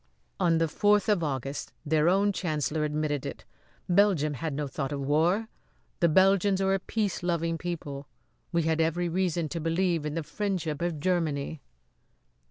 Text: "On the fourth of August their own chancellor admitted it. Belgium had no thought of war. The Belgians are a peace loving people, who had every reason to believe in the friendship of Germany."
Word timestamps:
"On 0.39 0.57
the 0.57 0.67
fourth 0.67 1.07
of 1.09 1.21
August 1.23 1.73
their 1.85 2.09
own 2.09 2.33
chancellor 2.33 2.83
admitted 2.83 3.23
it. 3.23 3.45
Belgium 3.87 4.33
had 4.33 4.51
no 4.51 4.65
thought 4.67 4.91
of 4.91 5.01
war. 5.01 5.47
The 5.99 6.09
Belgians 6.09 6.59
are 6.59 6.73
a 6.73 6.79
peace 6.79 7.21
loving 7.21 7.55
people, 7.59 8.07
who 8.51 8.61
had 8.63 8.81
every 8.81 9.09
reason 9.09 9.47
to 9.49 9.59
believe 9.61 10.03
in 10.03 10.15
the 10.15 10.23
friendship 10.23 10.81
of 10.81 10.99
Germany." 10.99 11.61